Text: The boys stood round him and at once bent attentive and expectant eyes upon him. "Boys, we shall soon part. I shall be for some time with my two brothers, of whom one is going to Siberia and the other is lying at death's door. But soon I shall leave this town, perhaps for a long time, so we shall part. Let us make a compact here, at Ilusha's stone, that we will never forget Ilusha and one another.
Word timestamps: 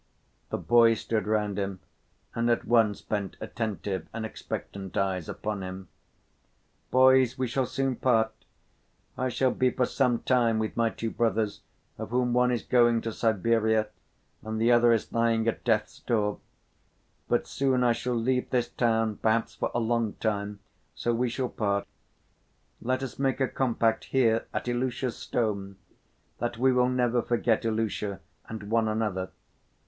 The 0.49 0.57
boys 0.57 0.99
stood 1.01 1.27
round 1.27 1.59
him 1.59 1.79
and 2.33 2.49
at 2.49 2.65
once 2.65 3.03
bent 3.03 3.37
attentive 3.39 4.07
and 4.11 4.25
expectant 4.25 4.97
eyes 4.97 5.29
upon 5.29 5.61
him. 5.61 5.89
"Boys, 6.89 7.37
we 7.37 7.45
shall 7.45 7.67
soon 7.67 7.95
part. 7.97 8.33
I 9.15 9.29
shall 9.29 9.51
be 9.51 9.69
for 9.69 9.85
some 9.85 10.23
time 10.23 10.57
with 10.57 10.75
my 10.75 10.89
two 10.89 11.11
brothers, 11.11 11.61
of 11.99 12.09
whom 12.09 12.33
one 12.33 12.49
is 12.51 12.63
going 12.63 13.01
to 13.01 13.13
Siberia 13.13 13.89
and 14.41 14.59
the 14.59 14.71
other 14.71 14.91
is 14.91 15.13
lying 15.13 15.47
at 15.47 15.63
death's 15.63 15.99
door. 15.99 16.39
But 17.27 17.45
soon 17.45 17.83
I 17.83 17.91
shall 17.93 18.15
leave 18.15 18.49
this 18.49 18.69
town, 18.69 19.17
perhaps 19.17 19.53
for 19.53 19.69
a 19.71 19.79
long 19.79 20.13
time, 20.13 20.61
so 20.95 21.13
we 21.13 21.29
shall 21.29 21.47
part. 21.47 21.85
Let 22.81 23.03
us 23.03 23.19
make 23.19 23.39
a 23.39 23.47
compact 23.47 24.05
here, 24.05 24.47
at 24.51 24.67
Ilusha's 24.67 25.15
stone, 25.15 25.75
that 26.39 26.57
we 26.57 26.73
will 26.73 26.89
never 26.89 27.21
forget 27.21 27.63
Ilusha 27.63 28.19
and 28.49 28.71
one 28.71 28.87
another. 28.87 29.29